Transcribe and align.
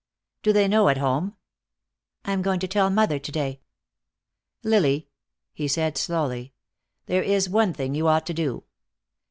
"Do 0.41 0.51
they 0.51 0.67
know 0.67 0.89
at 0.89 0.97
home?" 0.97 1.35
"I 2.25 2.31
am 2.31 2.41
going 2.41 2.59
to 2.61 2.67
tell 2.67 2.89
mother 2.89 3.19
to 3.19 3.31
day." 3.31 3.61
"Lily," 4.63 5.09
he 5.53 5.67
said, 5.67 5.95
slowly, 5.95 6.55
"there 7.05 7.21
is 7.21 7.47
one 7.47 7.71
thing 7.71 7.93
you 7.93 8.07
ought 8.07 8.25
to 8.25 8.33
do. 8.33 8.63